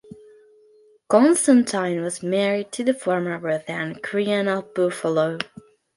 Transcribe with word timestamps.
Constantine 1.09 2.01
was 2.01 2.23
married 2.23 2.71
to 2.71 2.83
the 2.83 2.91
former 2.91 3.37
Ruth 3.37 3.69
Ann 3.69 3.93
Cryan 4.01 4.47
of 4.47 4.73
Buffalo. 4.73 5.37